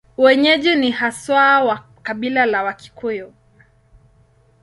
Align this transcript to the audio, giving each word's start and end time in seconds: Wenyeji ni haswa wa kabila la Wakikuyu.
Wenyeji 0.17 0.75
ni 0.75 0.91
haswa 0.91 1.61
wa 1.63 1.83
kabila 2.03 2.45
la 2.45 2.63
Wakikuyu. 2.63 3.33